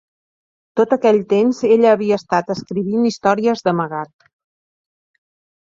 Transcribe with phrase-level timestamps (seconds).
[0.79, 4.29] Tot aquell temps, ella havia estat escrivint històries d'amagat.